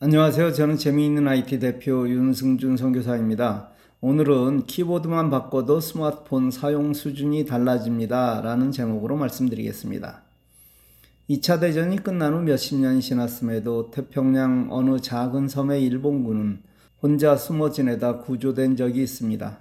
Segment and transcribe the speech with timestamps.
[0.00, 0.52] 안녕하세요.
[0.52, 3.70] 저는 재미있는 IT 대표 윤승준 선교사입니다.
[4.00, 8.40] 오늘은 키보드만 바꿔도 스마트폰 사용 수준이 달라집니다.
[8.42, 10.22] 라는 제목으로 말씀드리겠습니다.
[11.28, 16.62] 2차 대전이 끝난 후 몇십 년이 지났음에도 태평양 어느 작은 섬의 일본군은
[17.02, 19.58] 혼자 숨어 지내다 구조된 적이 있습니다.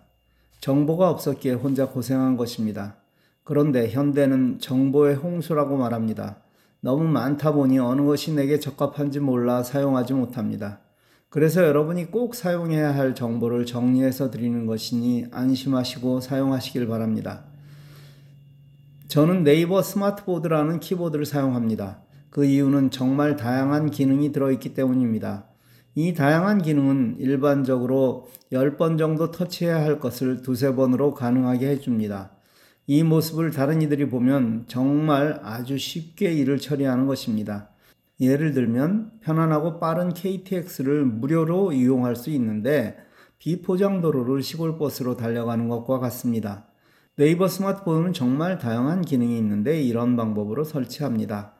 [0.62, 2.98] 정보가 없었기에 혼자 고생한 것입니다.
[3.44, 6.44] 그런데 현대는 정보의 홍수라고 말합니다.
[6.82, 10.80] 너무 많다 보니 어느 것이 내게 적합한지 몰라 사용하지 못합니다.
[11.30, 17.44] 그래서 여러분이 꼭 사용해야 할 정보를 정리해서 드리는 것이니 안심하시고 사용하시길 바랍니다.
[19.08, 22.02] 저는 네이버 스마트보드라는 키보드를 사용합니다.
[22.30, 25.46] 그 이유는 정말 다양한 기능이 들어있기 때문입니다.
[25.96, 32.37] 이 다양한 기능은 일반적으로 10번 정도 터치해야 할 것을 두세 번으로 가능하게 해줍니다.
[32.90, 37.70] 이 모습을 다른 이들이 보면 정말 아주 쉽게 일을 처리하는 것입니다.
[38.22, 42.98] 예를 들면 편안하고 빠른 KTX를 무료로 이용할 수 있는데
[43.40, 46.66] 비포장 도로를 시골 버스로 달려가는 것과 같습니다.
[47.18, 51.56] 네이버 스마트폰은 정말 다양한 기능이 있는데 이런 방법으로 설치합니다.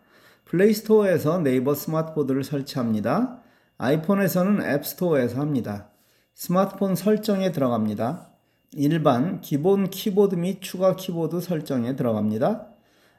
[0.46, 3.42] 플레이스토어에서 네이버 스마트보드를 설치합니다.
[3.78, 5.90] 아이폰에서는 앱스토어에서 합니다.
[6.34, 8.27] 스마트폰 설정에 들어갑니다.
[8.74, 12.68] 일반 기본 키보드 및 추가 키보드 설정에 들어갑니다.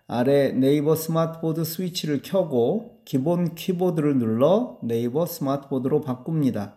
[0.07, 6.77] 아래 네이버 스마트보드 스위치를 켜고 기본 키보드를 눌러 네이버 스마트보드로 바꿉니다.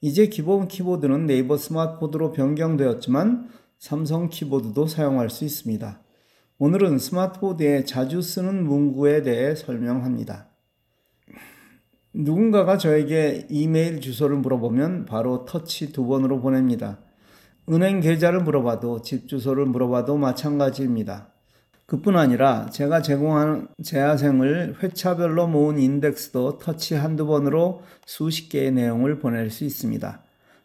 [0.00, 6.00] 이제 기본 키보드는 네이버 스마트보드로 변경되었지만 삼성 키보드도 사용할 수 있습니다.
[6.58, 10.48] 오늘은 스마트보드에 자주 쓰는 문구에 대해 설명합니다.
[12.12, 16.98] 누군가가 저에게 이메일 주소를 물어보면 바로 터치 두 번으로 보냅니다.
[17.70, 21.28] 은행 계좌를 물어봐도 집 주소를 물어봐도 마찬가지입니다.
[21.86, 29.50] 그뿐 아니라 제가 제공하는 재화생을 회차별로 모은 인덱스도 터치 한두 번으로 수십 개의 내용을 보낼
[29.50, 30.22] 수 있습니다.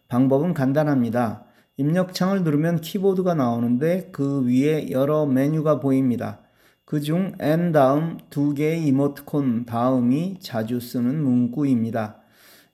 [0.08, 1.46] 방법은 간단합니다.
[1.78, 6.40] 입력창을 누르면 키보드가 나오는데 그 위에 여러 메뉴가 보입니다.
[6.86, 12.23] 그 중 N 다음 두 개의 이모티콘 다음이 자주 쓰는 문구입니다.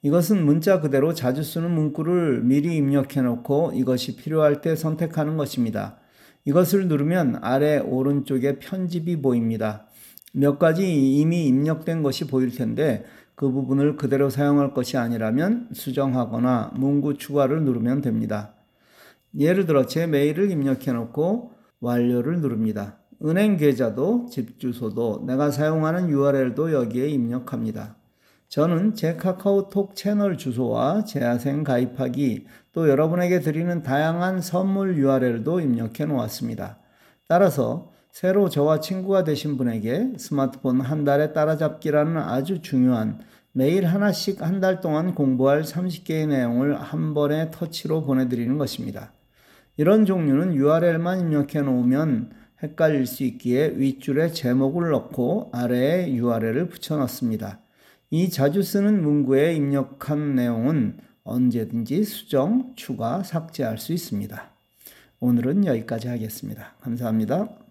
[0.02, 5.98] 이것은 문자 그대로 자주 쓰는 문구를 미리 입력해 놓고 이것이 필요할 때 선택하는 것입니다.
[6.46, 9.88] 이것을 누르면 아래 오른쪽에 편집이 보입니다.
[10.32, 13.04] 몇 가지 이미 입력된 것이 보일 텐데
[13.36, 18.54] 그 부분을 그대로 사용할 것이 아니라면 수정하거나 문구 추가를 누르면 됩니다.
[19.38, 21.52] 예를 들어 제 메일을 입력해 놓고
[21.82, 23.00] 완료를 누릅니다.
[23.24, 27.99] 은행 계좌도 집 주소도 내가 사용하는 URL도 여기에 입력합니다.
[28.50, 36.80] 저는 제 카카오톡 채널 주소와 재화생 가입하기 또 여러분에게 드리는 다양한 선물 URL도 입력해 놓았습니다.
[37.28, 43.20] 따라서 새로 저와 친구가 되신 분에게 스마트폰 한 달에 따라잡기라는 아주 중요한
[43.52, 49.14] 매일 하나씩 한 달 동안 공부할 30개의 내용을 한 번에 터치로 보내드리는 것입니다.
[49.78, 52.32] 이런 종류는 URL만 입력해 놓으면
[52.64, 57.60] 헷갈릴 수 있기에 윗줄에 제목을 넣고 아래에 URL을 붙여 넣습니다.
[58.12, 64.50] 이 자주 쓰는 문구에 입력한 내용은 언제든지 수정, 추가, 삭제할 수 있습니다.
[65.20, 66.74] 오늘은 여기까지 하겠습니다.
[66.82, 67.69] 감사합니다.